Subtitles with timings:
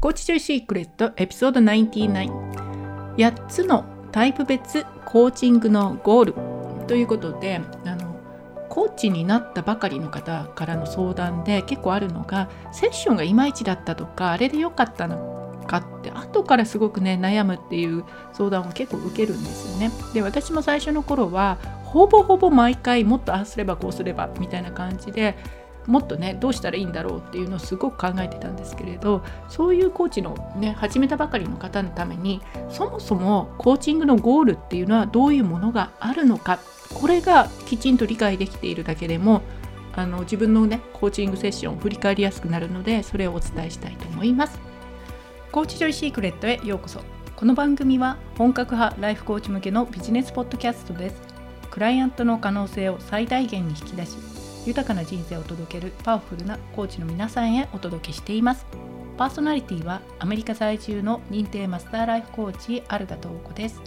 [0.00, 8.18] コーチジョイシークレットエピソード99 8つのタイプ別コーチングのゴールということであの
[8.70, 19.90] コーチになったばかりの方からの相談で結構あるのがセッションがいまいちだったとかあれで良かったのかって後からすごくね悩むっていう相談を結構受けるんですよね。
[20.14, 25.36] で私も最初の頃はほぼほぼ毎回もっとああすればこうすればみたいな感じで
[25.90, 32.40] もっとねどうしたらいいんだろうっていうのをすごく考えてたんですけれどそういうコーチのね始めたばかりの方のために
[32.70, 36.60] そもそもコーチングのゴールっていうのはどういうものがあるのか
[36.94, 39.42] これがきちんと理解できているだけでも
[39.96, 44.60] あの自分のねコーチングセッションを振り返りやすくなるのでそれをお伝えしたいと思います。
[45.50, 47.00] コーチジョイシークレットへようこそ。
[47.34, 51.20] この番組は本格派ライフコーチ向けのビジネスポッドキャストです。
[51.70, 54.39] クライアントの可能性を最大限に引き出し
[54.70, 58.66] 豊かな人生を届けるパワフルなコーチの皆さんへお届けしています。
[59.18, 63.82] パーソナリティはアメリカ在住の認定マスターライフコーチアルガトーコです。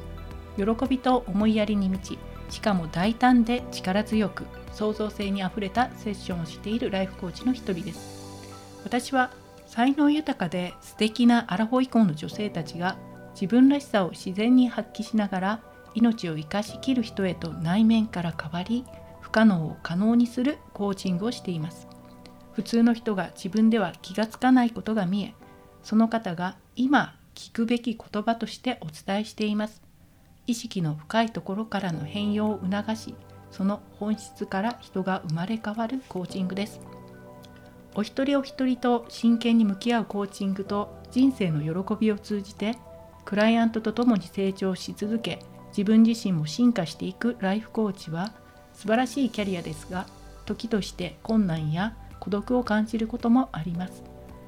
[0.57, 4.43] 喜びと思いやりに満ちしかも大胆で力強く
[4.73, 8.81] 創造性にあふれたセッションをしているライフコーチの一人です。
[8.83, 9.31] 私は
[9.65, 12.97] 才能豊かで素敵なアラフォー以降の女性たちが
[13.35, 15.59] 自分らしさを自然に発揮しながら
[15.95, 18.83] 命を生かしきる人へと内面から変わり
[19.33, 21.87] 可能を可能にするコーチングをしています。
[22.53, 25.33] 普通の人が自分では気がつかないことが見え
[25.81, 29.81] その方が今聞くべき言葉としてお伝えしています。
[30.45, 33.15] 意識の深いところからの変容を促し
[33.49, 36.79] その本質から人が生まれ変わるコーチングです。
[37.95, 42.75] お一人お一人と真剣に向き合うコーチングと人生の喜びを通じて
[43.25, 45.39] クライアントと共に成長し続け
[45.69, 48.33] 自分自身も進化していくライフコーチは
[48.73, 50.05] 素晴らしいキャリアですが
[50.45, 54.03] 時として困難や孤独を感じることもあります。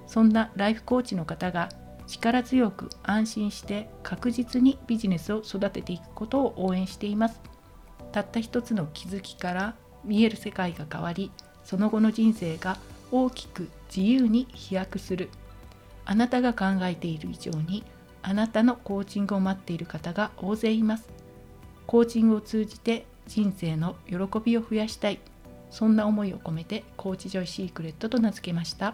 [0.07, 1.69] そんなライフコーチの方が
[2.07, 7.41] 力強く安心して確実にビジネスを育てていくことを応援しています。
[8.11, 11.31] たった一つの気づきから見える世界が変わり
[11.63, 12.77] その後の人生が
[13.11, 15.29] 大きく自由に飛躍する。
[16.05, 17.83] あなたが考えている以上に
[18.21, 21.09] あなたのコーチングを待っている方が大勢います。
[21.87, 25.19] コーチングを通じて人生の喜びを増やしたい。
[25.69, 28.93] そんな思いを込めてコーチジョイシークレットと名付けました。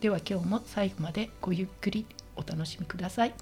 [0.00, 2.06] では今日も最後までごゆっくり
[2.36, 3.34] お楽しみください。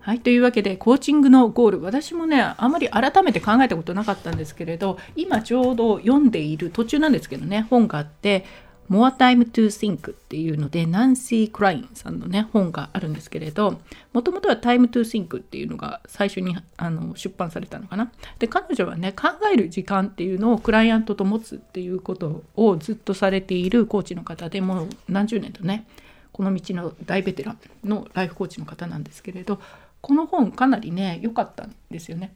[0.00, 1.80] はい、というわけでコーチングのゴール。
[1.80, 8.44] 私もねあまり改めて考えたことなかったんですけれど今ちょうど読んでいる途中なんですけどね本があって
[8.90, 13.80] 「More Time to Think」っていうのでナンシー・クラインさんのね本があるんですけれど
[14.12, 18.12] もともとは「Time to Think」っていうのが最初にあの出版されたのかな。
[18.38, 25.86] で彼女はね考える時間っていうのをクライアントと持つっていうことをずっとされているコーチの方でもう何十年とね
[26.32, 27.58] この道の大ベテラン
[27.88, 29.60] のライフコーチの方なんですけれど
[30.00, 32.34] この本かなりね良かったんですよね。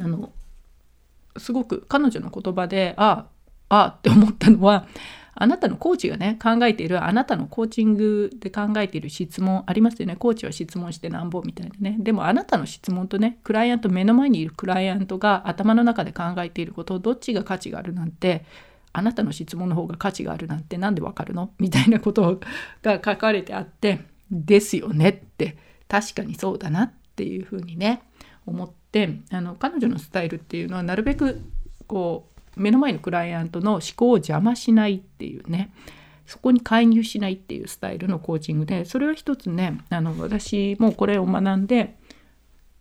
[0.00, 0.32] あの
[1.36, 3.26] すごく彼女の言葉であ
[3.68, 4.86] あああって思ったのは
[5.34, 10.16] あなたのコーチがね考えているあなたのコーチングで考えている質問ありますよね。
[10.16, 11.96] コーチは質問してなんぼみたいなね。
[11.98, 18.44] でもあなたの質問とねクライアント目の前にいるクライアントが頭の中で考えていることどっちが価値があるなんて
[18.92, 21.50] あなたの質問の方が価値があるなんて何でわかるの？
[21.58, 22.40] みたいなこと
[22.82, 24.00] が書かれてあって
[24.30, 25.56] ですよねって。
[25.88, 28.00] 確かにそうだなっていうふうにね
[28.46, 31.42] 思ってあの彼女のスタイルっていうのはなるべく
[31.86, 35.72] こう目の前のクライアントの思考を邪魔しないっていうね。
[36.26, 41.98] そこに介入しないっていうスタイルのコーチングでそれは一つねあの私もこれを学んで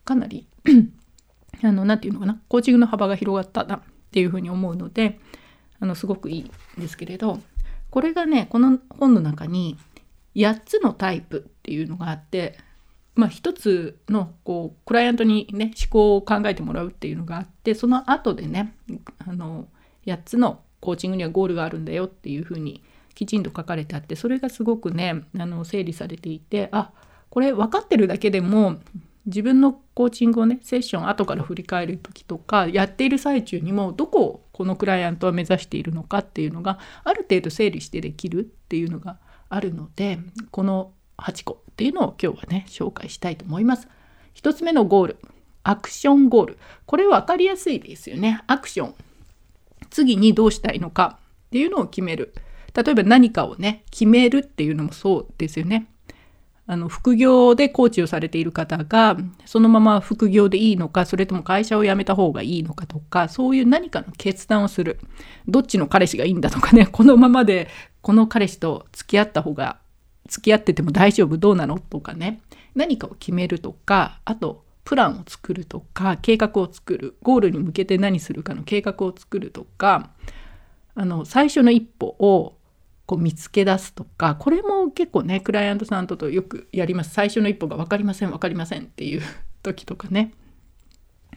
[0.05, 0.47] かなり
[1.63, 3.81] あの何て言うのかなコーチングの幅が広がったなっ
[4.11, 5.19] ていうふうに思うので
[5.79, 7.39] あのすごくいいんですけれど
[7.89, 9.77] これがねこの本の中に
[10.35, 12.57] 8つのタイプっていうのがあって
[13.15, 18.73] まあ一つのこうクライアントにね思考を考えてもらうっていうのがあってその後でね
[19.19, 19.67] あの
[20.05, 22.83] 8つのコーチングにはゴールがあるんだよっていうふうに
[23.13, 26.91] きちんと書かれてあってそれがすごくねあの整理されていてあ
[27.29, 28.77] これ分かってるだけでも
[29.25, 39.19] 自分のコーチングをねセッション後から振り返る時とかやっている最中にもどこをこのクライアントは目指しているのかっていうのがある程度整理してできるっていうのが
[39.49, 40.19] あるので
[40.49, 41.60] この8個。
[41.71, 43.87] っていうのを今日はね紹介したいと思います。
[44.35, 45.17] 1つ目のゴール
[45.63, 46.57] アクションゴール。
[46.85, 48.41] これ分かりやすいですよね。
[48.47, 48.95] アクション。
[49.89, 52.33] 次にどうしたいのかっていうのを決める。
[52.73, 55.87] 例えば何かをね決めるっていうのもそうですよね。
[56.67, 64.99] あの副業でコーチをされている方がそのまま副業でいいのかそれとも会社を辞めた方がいいのかとかそういう何かの決断をする。
[65.47, 67.67] どっちの彼氏がいいんだとかねこのままで
[68.01, 69.80] この彼氏と付き合った方が
[70.31, 71.77] 付き合ってても大丈夫どうなの？
[71.77, 72.41] とかね。
[72.73, 80.11] 何かを決めるとかあとプランを作るとか計画を作るゴールに向けて何するかの計画を作るとか
[80.95, 82.55] あの最初の一歩を
[83.05, 87.13] こう見つけ出すとかこれも結構ねクライアントさんととよくやります。
[87.13, 89.21] 最初の一歩が分かりません分かりませんっていう
[89.63, 90.33] 時とかね。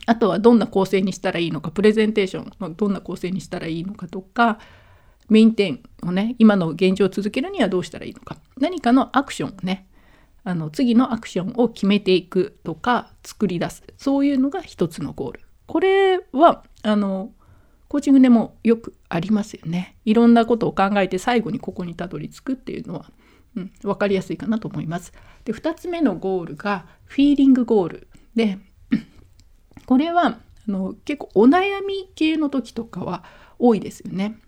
[0.07, 4.59] あとはどんな構成にしたらいいのかプレゼンテーションのどんな構成にしたらいいのかとか
[5.29, 8.37] メインテンをね今の現状を続けるにはどうしたらいいのか。
[8.59, 9.89] 何かのアクションをね
[10.45, 13.83] あの次のアクションを決めていくとか作り出す。
[13.97, 15.41] そういうのが一つのゴール。
[15.67, 17.33] これはあの
[17.89, 19.97] コーチングでもよくありますよね。
[20.05, 23.11] いろんなことを考えて最後にここにたどり着くっていうのは、
[23.57, 25.13] うん、分かりやすいかなと思います。
[25.45, 28.59] で2つ目のゴールがフィーリングゴールで
[29.87, 30.39] これはあ
[30.71, 33.25] の結構お悩み系の時とかは
[33.59, 34.39] 多いですよね。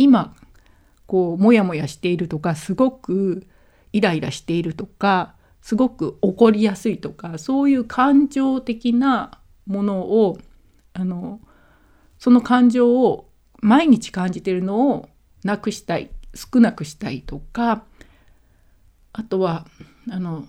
[0.00, 0.34] 今
[1.06, 3.46] こうモヤモヤしているとかすごく
[3.92, 10.38] イライラしているとかすごく怒りやすいとかそういう感情的なものを
[10.94, 11.40] あの
[12.18, 13.28] その感情を
[13.60, 15.08] 毎日感じてるのを
[15.44, 17.84] なくしたい少なくしたいとか
[19.12, 19.66] あとは
[20.10, 20.46] あの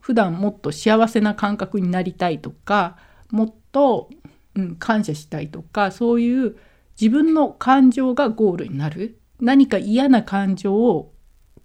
[0.00, 2.96] 普段もっと幸せな感覚になりたいとか
[3.30, 4.08] もっと、
[4.54, 6.56] うん、感謝したいとかそういう
[7.00, 11.12] 自分の感情がゴールになる何か嫌な感情を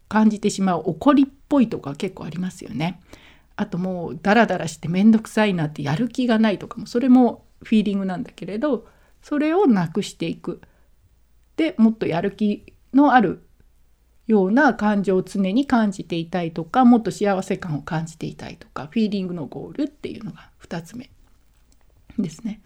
[0.09, 3.01] 感じてしまう怒りっぽいとか結構ありますよね。
[3.55, 8.87] あともうダラダラして面倒くさいなってやる気がないとかもそれもフィーリングなんだけれど
[9.21, 10.61] それをなくしていく。
[11.55, 13.43] でもっとやる気のある
[14.27, 21.09] ような感情を常に感じていたいとかもっと幸せ感を感じていたいとかフィーリングのゴールっていうのが2つ目
[22.17, 22.61] ですね。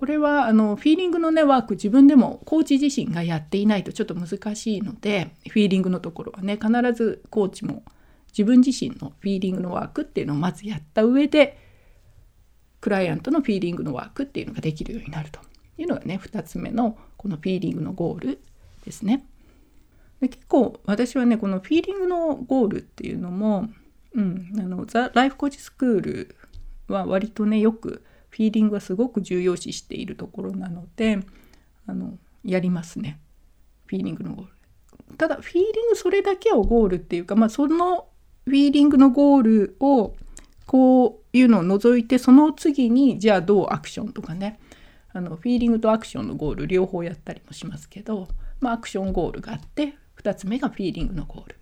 [0.00, 7.82] これはあのフィーリングのねワーク自分でもコーチ自身がやっていないとちょっと難しいのでフィーリングのところはね必ずコーチも
[8.28, 11.58] 自分自身のフィーリングのワークっていうのをまずやった上で
[12.80, 15.40] クライアントのフィーリングのワークっていうのができるようになると
[15.76, 18.40] いうのがね2つ目のこのフィーリングのゴール
[18.86, 19.26] ですね。
[20.22, 23.68] で結構私はねこのフィーリングのゴールっていうのも、
[24.14, 26.36] うん、あのザ・ライフコーチスクール
[26.88, 31.20] は割とねよくフィーリングはすごく重要視しているところなので
[31.86, 33.20] あのやりますね。
[33.86, 35.16] フィーリングのゴール。
[35.16, 38.06] ただフィーリングそれだけをゴールっていうか、まあ、その
[38.44, 40.14] フィーリングのゴールを
[40.66, 44.58] こういうのを除いてその次にじゃあどうアクションとかね。
[45.12, 48.28] あのフィーリングとアクションのゴール両方やったりもしますけど、
[48.60, 51.56] まあ、アクションゴールがあって2つ目がフィーリングのゴール。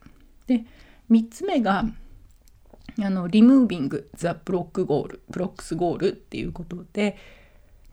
[0.47, 0.65] で
[1.11, 1.85] 3つ目が
[3.01, 7.17] あのリムービング・ザ・ブロックゴールブロックスゴールっていうことで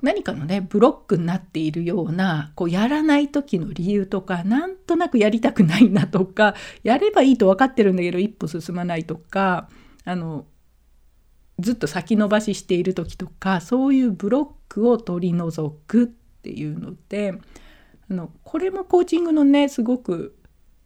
[0.02, 9.70] 何かのねブロックになっているようなこうやらない時の理由とかなんとなくやりたくないなとかやればいいと分かってるんだけど一歩進まないとか
[10.04, 10.46] あの
[11.60, 17.34] ずっと先延ばししている時とかそういうブロックを取り除くっていうので
[18.10, 20.36] あのこれもコーチングのねすごく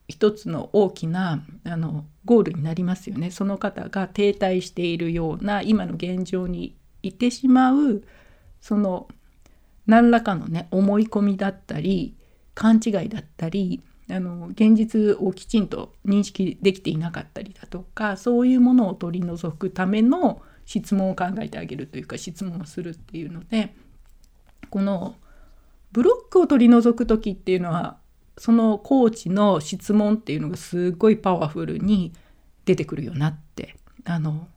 [0.10, 3.32] 一つの大きなあのゴールになりますよね。
[3.32, 8.04] その方が停滞しているような今の現状にいてしまう
[8.60, 9.08] その
[9.86, 12.16] 何らかのね思い込みだったり
[12.56, 23.76] 勘違いだったりあの現実をきちんと認識できていなかったりだとかそういうものを取り除くための質問を考えてあげるというか質問をするっていうので
[24.69, 25.16] この
[25.92, 27.98] ブロックを取り除く時っていうのは
[28.40, 32.14] そのコーチの質問っていうのがすごいパワフルに
[32.64, 34.48] 出てくるよなってあの、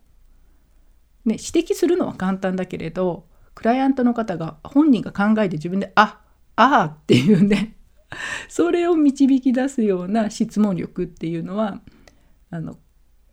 [1.24, 6.20] ね、指摘するのは簡単だけれどクライアントの方が本人が考えて自分で「あ
[6.54, 7.76] ああ」っていうね
[8.48, 11.82] それを導き出すような質問力っていうのは
[12.50, 12.78] あの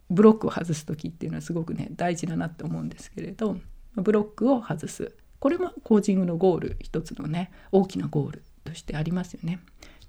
[0.09, 3.57] ブロックを外す時っていうのはすごくね大事だなって思うんですけれど
[3.95, 9.59] ブロックを外すこれもコーチングのゴール一つのね大きなゴールとしてありますよね。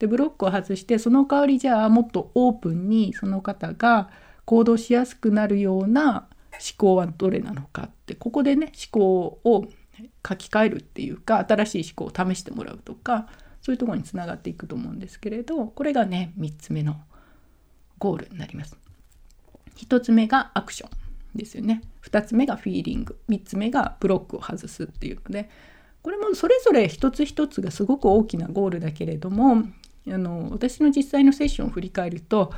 [0.01, 4.11] でブロックを外してその代わりじゃあもっとオープンにその方が
[4.47, 9.67] 行動しやすくなるような思考はどれなのかってここでね思考を
[10.27, 13.29] 書き換えるっていうか新しい思考を試してもらうとか
[13.61, 16.97] そういうところにつながっていくと思うんですけれどこれがね3つ目の
[17.99, 18.77] ゴールになります。
[19.77, 20.91] 1つ目がアクション
[21.35, 25.49] ですよね2つ目がフィーリング3つ目がブロックを外すっていうので
[26.03, 29.65] これもそれぞれ一つ一つがすごく大きなゴールだけれども
[30.09, 32.53] あの私の実際のセッションを振り返ると、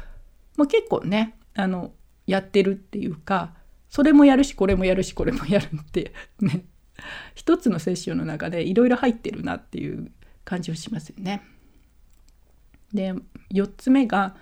[0.56, 1.92] まあ、結構ねあの
[2.26, 3.54] やってるっていうか
[3.88, 6.64] それもやるしこれもやるしこれもやるって ね
[7.34, 10.12] 一つのセッションの中でいろいろ入ってるなっていう
[10.44, 11.42] 感じをしますよね。
[12.92, 13.14] で
[13.50, 14.36] 4つ目が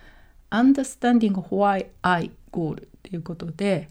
[0.51, 3.89] Understanding Why I Goal っていうことで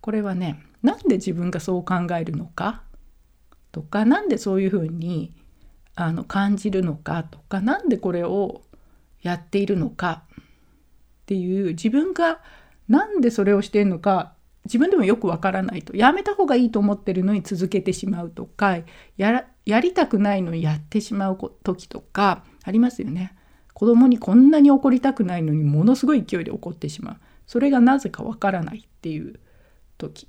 [0.00, 2.82] これはねなんで自分がそう考えるのか
[3.72, 5.34] とか何でそういうふうに
[5.96, 8.62] あの感じるのかとか何でこれを
[9.22, 12.40] やっているのかっていう自分が
[12.88, 14.34] 何でそれをしてるのか
[14.64, 15.94] 自分でもよくわからないと。
[15.94, 18.78] やめた方がいいと思ってるのに続けてしまうとか
[19.16, 23.36] やりたくないのにやってしまう時とかありますよね。
[23.74, 27.16] 子供にこんなに怒りたくないのにものすごい勢いで怒ってしまう。
[27.46, 29.38] それがなぜかわからないっていう
[29.98, 30.28] 時。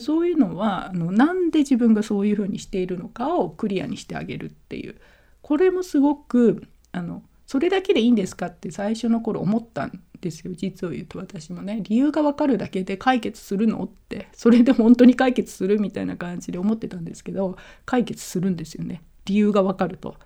[0.00, 4.96] そういうのはあのなんで自分がそういうふうにしているのかをクリアにしてあげるっていう。
[5.42, 10.52] これもすごくあのそれだけでいいんですかって最初の頃思ったんですよ。
[10.56, 11.82] 実を言うと私もね。
[11.84, 14.28] 理由がわかるだけで解決するのって。
[14.32, 19.02] それで本当に解決するみたいな感じで思ってたんですけど解決するんですよね。
[19.24, 20.16] 理由がわかると。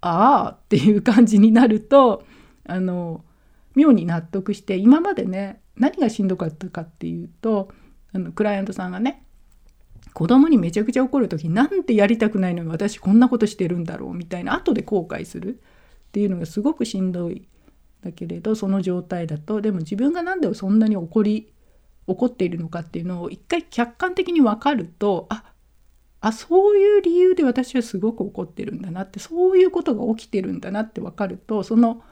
[0.00, 2.24] ああっていう感じになると
[2.66, 3.22] あの
[3.74, 7.70] 妙に納得して今までね何がしんどかったかっていうと
[8.12, 9.24] あのクライアントさんがね
[10.14, 15.60] 子供にめちゃくちゃ怒る時なんてやりたくないのに私こんなことしてるんだろうみたいな後で後悔する
[16.08, 17.48] っていうのがすごくしんどい。
[18.02, 21.52] だけれどその状態だとでも自分が何でそんなに怒り
[22.06, 25.44] 怒っているのかっていうのを一回客観的に分かるとあ
[26.20, 32.02] あそういう理由で私はすごく怒ってるんだなってそういうことが起きてるんだなって分かるとその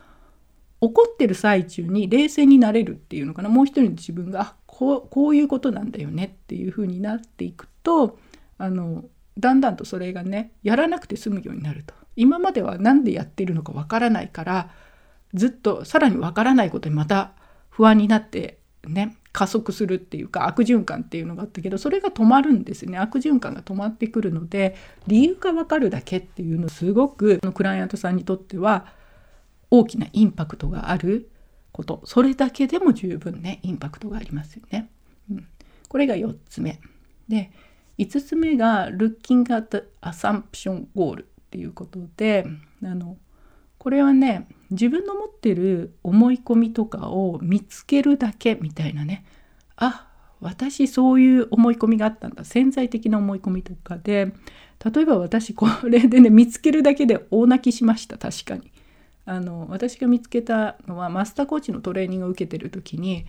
[0.81, 3.49] 怒ってる最中に冷静になれるっていうのかな。
[3.49, 8.19] もう一人の自分がこうこういうことなんだよねっていうふうになっていくと
[8.59, 9.05] あの
[9.39, 11.95] だんだんとそれがねやらなくて済むようになると。
[12.17, 14.71] 今までは何でやってるのかわからないから
[15.35, 17.33] ずっとさらにわからないことにまた
[17.71, 22.99] 不安になってね加速するっていうか悪循環っていうのがあったけどそれが止まるんですね。
[22.99, 24.75] 悪循環が止まってくるので
[25.07, 28.87] 理由がわかるだけっていうのすごくクライアントさんにとっては
[29.71, 31.31] 大きなインパクトがある
[31.73, 32.03] こと。
[32.05, 34.91] それだけでも十分ねインパクトがありますよね。
[35.31, 35.49] うん、
[35.89, 36.81] これが4つ目。
[37.29, 37.51] で
[37.99, 42.47] 5つ目が Looking at Assumption Goal っていうことで
[42.83, 43.17] あの
[43.77, 49.25] これはね自分の持ってる思い込みとかを見つけるだけみたいなね。
[49.77, 50.07] あ
[50.41, 52.45] 私そういう思い込みがあったんだ。
[52.45, 54.33] 潜在的な思い込みとかで。
[54.85, 58.71] 例えば私これでね見つけるだけで大泣きしました確かに。
[59.29, 63.27] あの私が見つけたのはマスターコーチのトレーニングを受けてる時に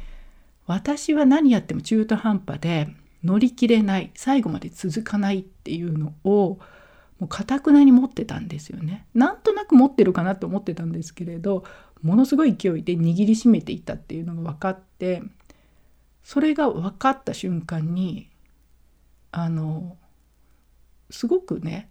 [0.66, 2.88] 私は何やっても中途半端で
[3.22, 6.58] 乗り切れない最後まで続かないっていうのを
[7.20, 9.06] もうかたくなに持ってたんですよね。
[9.14, 11.66] なんとなく持ってるかなと思ってたんですけれど
[12.02, 15.22] ものすごい勢いで握りしめていたっていうのが分かって
[16.24, 18.30] それが分かった瞬間に
[19.34, 19.98] あの
[21.10, 21.90] すごくね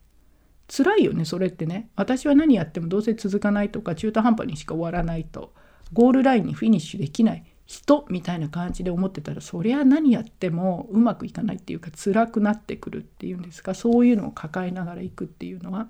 [0.69, 1.91] 辛いよねそれってね。
[1.97, 5.53] 私は何やってもどうせ続かないとか中途半端にしか終わらないと。
[5.93, 7.45] ゴールラインにフィニッシュできない。
[7.69, 13.75] 人みたいな感じで思ってたらそりゃ何やってもうまくいかないっていうか辛くなってくるっていうんですか。
[13.75, 15.87] そういうのを抱えながらいくっていうのは。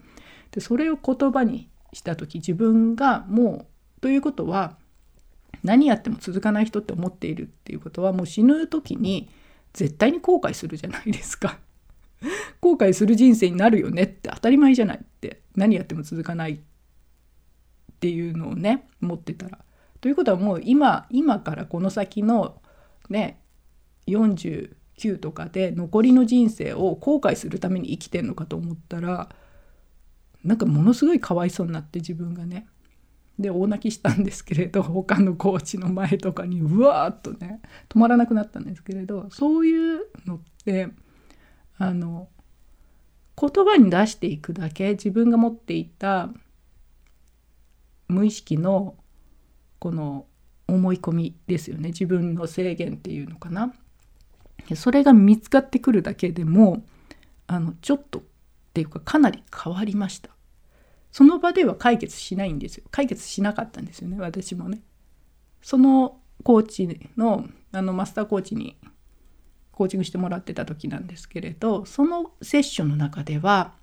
[0.51, 3.67] でそれを言葉にした時自分がも
[3.99, 4.77] うということは
[5.63, 9.31] 何やっても続かない人って思っているっていうことはもう死ぬ時に
[9.73, 11.59] 絶対に後悔するじゃないですか。
[12.61, 16.59] 後悔する人生になるよねって当たり前じゃないって何やっても続かないっ
[18.01, 19.59] ていうのをね持ってたら
[20.01, 22.61] ということはもう今今からこの先の
[23.09, 23.41] ね
[24.07, 29.29] 49とかで残りの人生を後悔するために生きてんのかと思ったら
[30.45, 32.67] なんかものすごいかわいそうになって自分がね。
[33.39, 40.89] で大泣きしたんですけれど他のコーチの前とかにうわーっとね止まらなくなったんですけれどそういうのって
[41.79, 42.29] あの
[43.41, 46.31] 言葉に出していくだけ自分が持っていた
[48.09, 48.97] 無意識の
[49.79, 50.27] この
[50.67, 51.89] 思い込みですよね。
[51.91, 53.73] 自分の制限っていうのかな。
[54.75, 56.85] それが見つかってくるだけでも
[57.47, 58.23] あのちょっとっ
[58.75, 60.31] ていうかかなり変わりました。
[61.13, 62.85] その場では解決しないんですよ。
[62.91, 64.83] 解決しなかったんですよね私もね。
[65.63, 68.77] そのコーチのあのマスターコーチに
[69.79, 73.75] コーチングしてもらってた時なんですけれどそのセッションの中では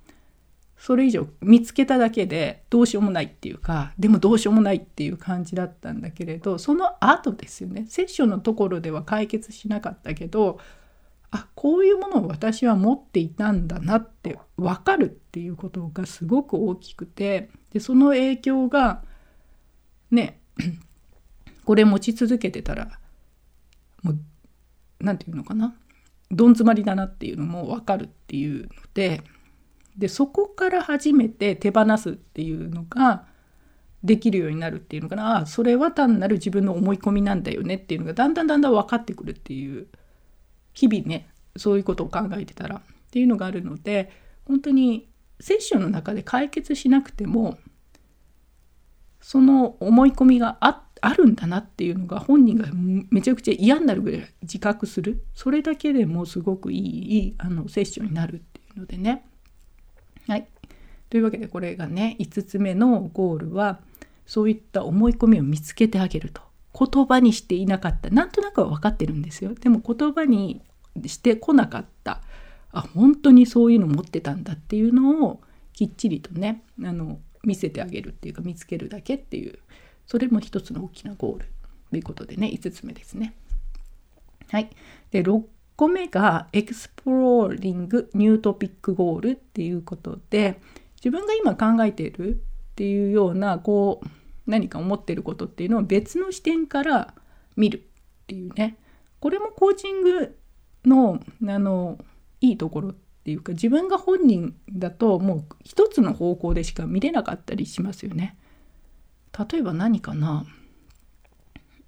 [0.76, 10.60] それ以上見つけただけでどうしようもないっていうかでもどうしようもないっていう感じだったんだけれどその後ですよねセッションのところでは解決しなかったけど
[11.30, 19.02] あこういうものを私は持っていたんだなって分かるっていうことがすごく大きくてでその影響が
[20.10, 20.40] ね
[21.64, 23.00] これ持ち続けてたら
[24.02, 24.18] もう
[25.00, 25.74] 何て言うのかな
[26.30, 29.22] どん詰まりだなっていうのも分かるっていうので
[29.96, 33.24] でそこから初めて手放すっていうのが
[34.02, 35.38] できるようになるっていうのかな。
[35.38, 39.86] あそれは単なる自分の思い込みなんだよねっていうのがだんだんだんだん分かってくるっていう
[40.74, 42.80] 日々ねそういうことを考えてたらっ
[43.10, 44.12] ていうのがあるので
[44.44, 45.08] 本当に
[45.40, 47.58] セッションの中で解決しなくても
[49.20, 52.68] その思い込みがあっあるんだなっていうのが本人が
[53.10, 55.24] めちゃくちゃ嫌になるぐらい自覚する。
[55.34, 59.26] それだけでもすごくいいあのセッションになるっていうのでね。
[60.26, 60.46] はい。
[61.10, 63.80] というわけでこれがね5つ目のゴールは
[64.26, 66.42] そういった思い込みを見つけてあげると。
[66.78, 68.10] 言葉にしていなかった。
[68.10, 69.54] なんとなくは分かってるんですよ。
[69.54, 70.60] でも言葉に
[71.06, 72.22] してこなかった。
[72.72, 75.40] あ本当にそういうの持ってたんだっていうのを
[75.72, 79.58] きっちりとねあの見せてあげるっていうか見つけるだけっていう
[80.06, 81.46] それも一つの大きなゴール
[81.90, 83.34] ということでね5つ目ですね。
[84.50, 84.70] はい、
[85.10, 85.42] で6
[85.76, 90.60] 個目が Exploring New Topic Goal っていうことで
[90.96, 94.08] 自分が今考えているっていうようなこう
[94.46, 97.14] 何か思ってることっていうのを別の視点から
[97.56, 98.76] 見るっていうね
[99.20, 100.38] これもコーチング
[100.84, 101.98] のあの
[102.40, 102.94] いいところっ
[103.24, 108.36] ていうか自分が本人だともう一つの方向でしか見れなかったりしますよね。
[109.38, 110.44] 例えば何かな？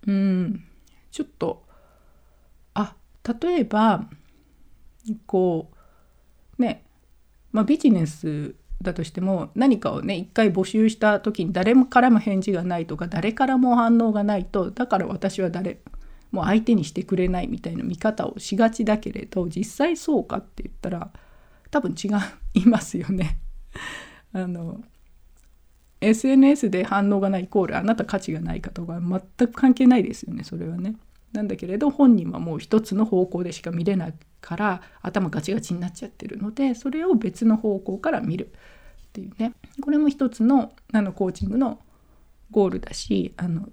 [0.07, 0.65] うん
[1.11, 1.65] ちょっと
[2.75, 2.95] あ
[3.41, 4.09] 例えば
[5.27, 5.71] こ
[6.59, 6.85] うね
[7.53, 15.81] まあビジネスだとしても何かをね一回募集した時に誰からも返事がないとか誰からも反応がないとだから私は誰
[16.31, 21.11] もう相手にしてくれないみたいな見方をしがちだけれど実際そうかって言ったら
[21.71, 22.09] 多分違
[22.55, 23.41] いますよね。
[24.33, 24.81] あの
[26.01, 30.97] SNS で反応がないイコールあなた価値がないかとか全く関係ないですよねそれはね。
[31.33, 38.47] なんだけれど本人はもう一つの方向でしか見れないから頭ガチガチになっちゃってるのでそれを別の方向から見る
[39.09, 39.53] っていうね
[39.83, 41.81] これも一つのあのコーチングの
[42.51, 43.69] ゴールだしあの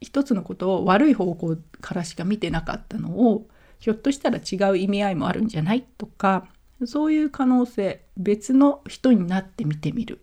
[0.00, 3.46] 一つのことを悪い方向からしか見てなかったのを
[3.78, 6.48] ひょっとしたら違う意味合いもあるんじゃないとか
[6.84, 10.20] そういう可能性別の人になって見てみる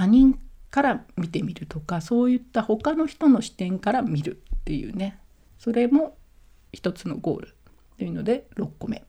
[0.00, 0.38] 他人
[0.70, 5.18] から見てみるとかそういった他の人の視点から見るっていうね。
[5.58, 6.16] それも
[6.72, 7.54] 一つのゴール
[7.98, 9.04] というので6個目。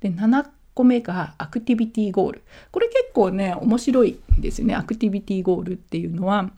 [0.00, 2.42] で7個目がアクティビティゴール。
[2.70, 4.74] これ結構ね面白いんですよね。
[4.74, 6.50] アクティビティゴールっていうのは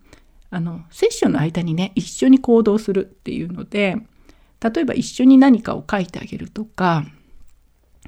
[0.51, 3.99] あのセッションの間にね一緒に行動するっていうので
[4.61, 7.05] 例えば一緒に何かを書いてあげるとか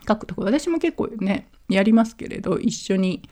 [0.09, 3.23] 書くとこ私も結構ねやりますけれど一緒に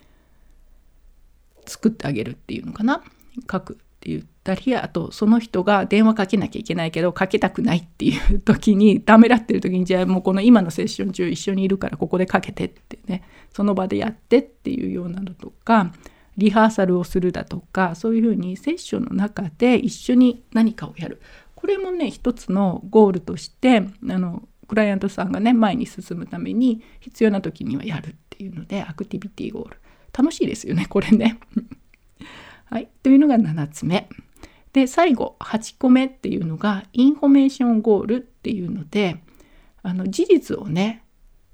[1.67, 3.03] 作ってあげるっていうのかな？
[3.51, 13.23] 書くって言ったりあとその人が電話かけなきゃいけないけどかけたくないっていう時にためらってる時にじゃあもうこの今のセッション中一緒にいるからここでかけてってね。
[13.53, 15.93] その場でやってっていうようなのとか
[16.37, 21.21] リハーサルをするだとかそういうふうにセッションの中で一緒に何かをやる。
[21.55, 29.77] これもね一つのゴールとしてあのクライアントさんがね前に進むために必要な時にはやるっていうのでアクティビティゴール。
[30.17, 31.39] 楽しいですよねこれね。
[32.67, 34.09] はい、というのが7つ目。
[34.73, 39.19] で最後8個目っていうのがインフォメーションゴールっていうので
[39.83, 41.05] あの事実をね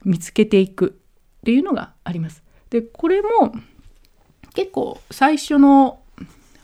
[0.05, 0.99] 見つけていく
[1.41, 2.43] っていうのがあります。
[2.71, 3.53] でこれも
[4.55, 6.01] 結構最初の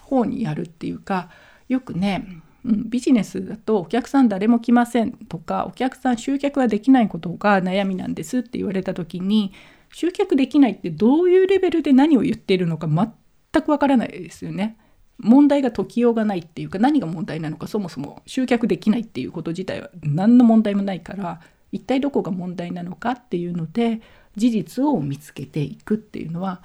[0.01, 1.31] 方にやるっていうか
[1.69, 2.27] よくね、
[2.65, 9.53] うん、ビジネスだとお客さん誰も来ませんとかお客さん集客ができないことが悩みなんですって言われた時に
[9.97, 14.77] 集客できないってどういうレベルで何を言っているのか全くわからないですよね。
[15.17, 21.41] 問題が解きようがないっていうか何が問題なのかそもそも集客できないっていうこと自体は何の問題もないから
[21.73, 24.03] 一体どこが問題なのかっていうので
[24.37, 26.63] 事実を見つけていくっていうのは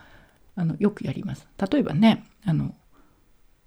[0.57, 1.47] あのよくやります。
[1.71, 2.75] 例えばねあの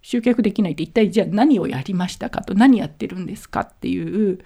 [0.03, 4.45] 集客できないって一体じゃあ何をやりましたかと何やってるんですかっていう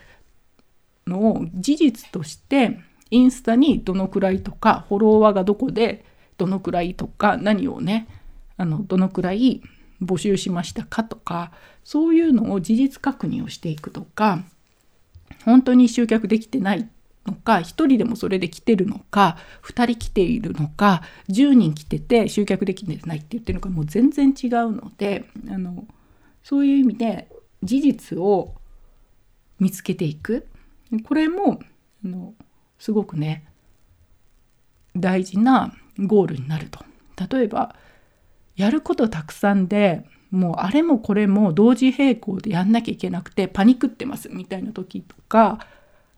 [1.06, 2.80] のを事実として
[3.12, 6.06] インスタにどのくらいとかフォロワーがどこで
[6.38, 8.08] どのくらいとか何をね
[8.58, 9.62] あのどのくらい
[10.02, 11.52] 募集しましたかとか
[11.84, 14.44] そういうのを事実確認をしていくとか
[15.46, 16.90] 本当に集客できてない
[17.26, 25.86] のか1人でもそれで来てるのか2人来ているのか10人来てて集客できてないって言ってるのかもう全然違うのであの
[26.44, 27.28] そういう意味で
[27.64, 28.56] 事実を
[29.60, 30.48] 見つけていく。
[31.04, 31.60] これも
[32.04, 32.34] あの
[32.80, 33.46] すごくね
[34.96, 36.80] 大事なゴールになると。
[37.30, 37.76] 例えば
[38.56, 45.60] やることたくさんでもうあれもこれも同時並行でやんなきゃいけなくてパニクってますみたいな時とか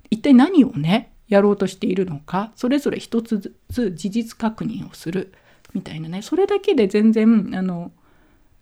[0.09, 5.33] 一体何をねやろうとしているのかそれぞれ一つずつ事実確認をする
[5.73, 7.91] みたいなねそれだけで全然あの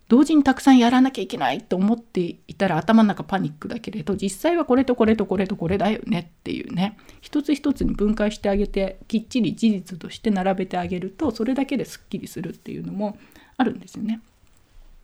[0.10, 13.20] 同時にたくさんやらなきゃいけないと思っていたら頭の中パニックだけれど実際はこれとこれとこれとこれだよねっていうね一つ一つに分解してあげてきっちり事実として並べてあげるとそれだけですっきりするっていうのも
[13.56, 14.22] あるんですよね。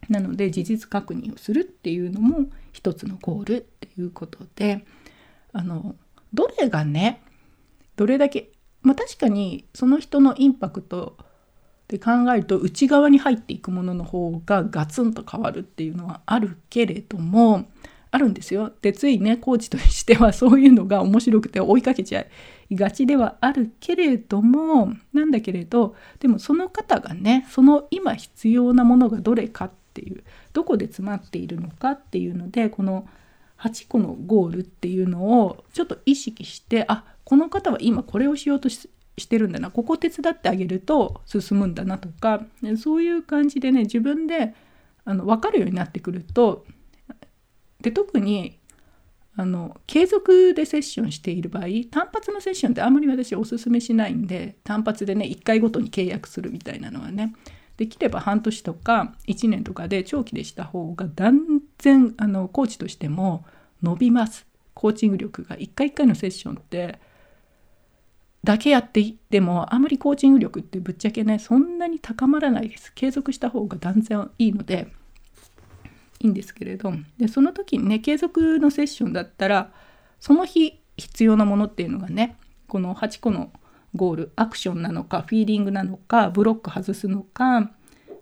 [0.10, 4.86] なので事実確認をするっていうのも一つのゴールっていうことで
[5.54, 5.96] あの
[6.34, 7.22] どれがね
[7.96, 8.50] どれだけ
[8.82, 11.16] まあ確かにその人のインパクト
[11.88, 17.66] で考えると内側に入っていくものの方がガツンと変わるっていうのはあるけれども
[18.12, 18.72] あるんですよ。
[18.82, 22.26] でついねコーチとしてはそういうのが面白くて追いかけちゃ
[22.70, 33.08] いがちではあるけれどもなんだけれどでもその方がねその今必要なものがどれかっていうどこで詰まっているのかっていうのでこの
[33.60, 39.72] 8個のゴールっていうのをちょっと意識してあこの方は今これをしようとししてるんだな。
[39.72, 42.46] ここ手伝ってあげると進むんだなとか。
[42.78, 44.54] そういう感じでね自分で
[45.06, 46.66] あの分かるようになってくると
[47.82, 48.60] で特に
[49.38, 57.36] あの継続でセッションしている場合単発のセッションってあんまり私おすすめしないんで単発でね1回ごとに契約するみたいなのはね
[57.78, 63.46] できれば半年とか1年とかで長期でした方が断然あのコーチとしても
[63.84, 64.48] 伸びます。
[64.74, 67.00] コーチング力が1回1回のセッションって
[68.46, 72.94] だけやっていってもあまりコーチング力ってぶっちゃけねそんなに高まらないです。
[72.94, 74.88] 継続した方が断然いいので
[76.20, 79.72] いいんですけれどでその時にね継続のセッションだったら
[80.20, 83.52] その日必要なものっていうのがねこの8個の
[83.96, 87.72] ゴールアクションなのかフィーリングなのかブロック外すのか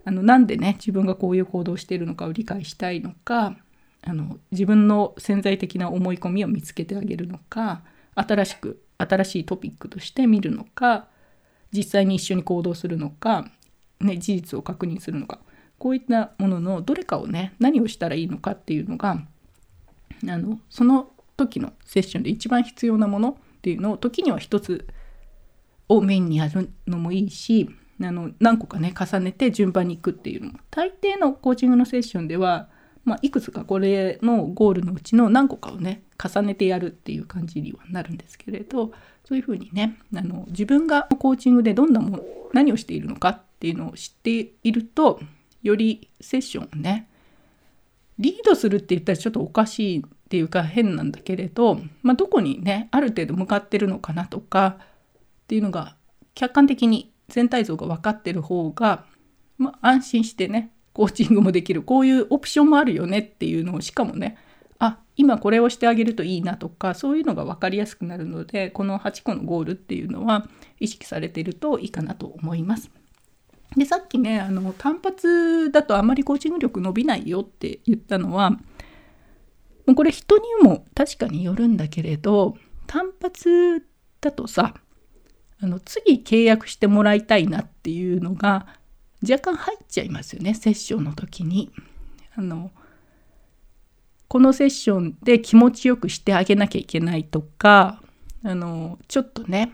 [0.04, 3.56] あのなんでね自分がこういう行動しているのかを理解したいのか
[4.02, 7.82] あの自分の潜在的な思い込みを見つけてあげるのか
[8.14, 11.06] 新しく新しいトピックとして見るのか
[11.72, 13.48] 実際に一緒に行動するのか、
[14.00, 15.40] ね、事実を確認するのか
[15.78, 19.22] こういったもののどれかをね何をしたらいいのかっていうのが
[20.26, 24.86] あのその時のセッションで一番必要なものっていうのを時には一つ
[25.88, 27.68] をメインにやるのもいいし
[28.02, 30.58] あの何個かね重ねて順番にいくっていうのも。
[30.70, 32.68] 大抵のコーチングのセッションでは
[33.04, 38.92] まあ、いくつかこれのゴールのうちの何個かをね重ねてやるっていう感じにはなるんですけれど
[39.24, 42.20] そういうふうにねあの自分がコーチングでどんなも
[42.52, 45.20] 何をしているのかっていうのを知っていると
[45.62, 47.08] よりセッションをね
[48.18, 55.96] リードするって言ったらちょっとおかしいっていうか変なんだけれど、まあ、どこにねある程度向かってるのかなとかっていうのが
[56.34, 59.04] 客観的に全体像が分かってる方が、
[59.58, 64.38] まあ、安心してねコーチングもできるこういうオプションもあるよねっていうのをしかもね
[64.78, 70.46] あ今これをしてあげるといいなとかそういうのが分かりやすくなるのでこの8個のゴールっていうのは
[70.80, 72.90] 意識されているといいかなと思います。
[73.76, 78.56] でさっきねあの単発だとあまりコーチング力伸びないよって言ったのは
[79.96, 83.84] これ人にも確かによるんだけれど単発
[84.20, 84.74] だとさ
[85.60, 88.66] あの次契約してもらいたいなっていうのが
[89.28, 91.70] 若干入っちゃいますよねセッションの時に。
[92.36, 92.70] あの
[94.28, 98.02] このセッションで気持ちよくしてあげなきゃいけないとか
[98.42, 99.72] あのちょっとね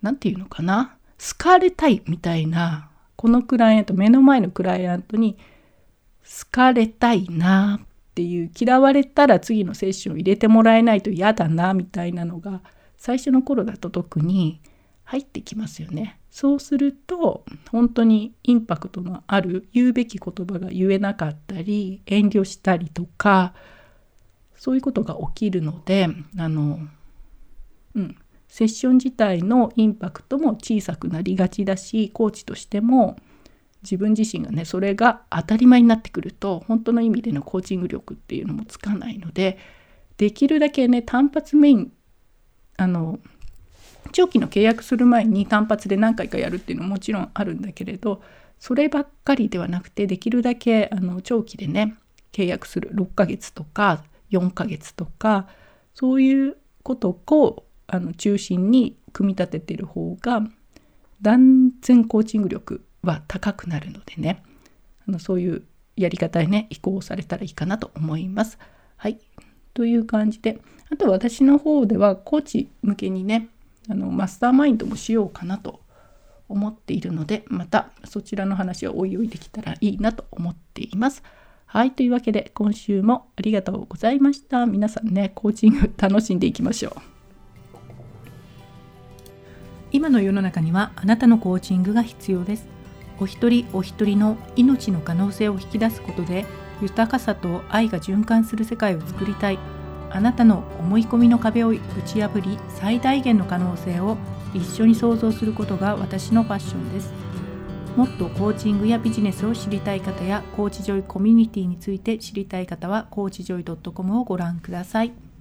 [0.00, 5.36] 何て言うのかな好かれたいみたいなこのクライアント目の前のクライアントに
[6.24, 12.60] 好かれたいなっていう嫌われたら次のセッション入れてもらえないと嫌だなみたいなのが
[12.96, 14.60] 最初の頃だと特に
[15.04, 16.18] 入ってきますよね。
[16.30, 23.52] そうすると本当にインパクトのある言うべき言葉が言えなかったり遠慮したりとか
[24.56, 26.78] そういうことが起きるのであの、
[27.94, 28.16] うん、
[28.48, 33.16] セッション自体のインパクトも小さくなりがちだしコーチとしても
[33.82, 39.58] 自分自身がねそれが当たり前になってくると本当の意味でのコーチング力っていうのもつかないので
[40.16, 41.92] できるだけね単発メイン
[42.76, 43.18] あの
[44.10, 48.22] 長期の契約する前に単発で何回かやるっていうのももちろんあるんだけれど
[48.58, 51.94] そればっかりではなくてできるだけあの長期でね
[52.32, 55.46] 契約する6ヶ月とか4ヶ月とか
[55.94, 60.42] そういうことをあの中心に組み立ててる方が
[61.20, 64.42] 断然コーチング力は高くなるのでね
[65.06, 65.62] あのそういう
[65.96, 68.58] やり方にね移行されたらいいかなと思います。
[68.96, 69.18] はい
[69.74, 70.60] という感じで
[70.90, 73.48] あと私の方ではコーチ向けにね
[73.88, 75.80] あのマスターマインドもしようかなと
[76.48, 81.22] 思っているのでまたそちらの話はおいおいできたらいいなと思っています。
[81.66, 84.66] はいというわけで今週もありがとうございました。
[84.66, 86.92] 皆さんねコーチング楽しんでいきましょう。
[89.90, 92.66] 今の世の中にはあなたのコーチングが必要です。
[93.20, 96.44] お一人お一人の命の可能性を引き出すことで
[96.80, 99.58] 豊かさと愛が循環する世界を作りたい
[100.12, 104.18] あなたの思い込みの壁を打ち破り最大限の可能性を
[104.54, 107.12] 一緒に創造することが私のファッションです
[107.96, 115.31] もっとコーチングやビジネスを知りたい方やコーチジョイコミュニティについて知りたい方はコーチジョイ .com をご覧ください。